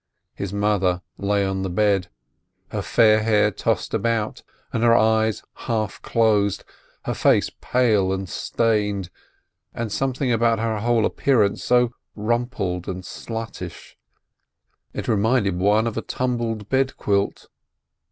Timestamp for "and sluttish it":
12.87-15.07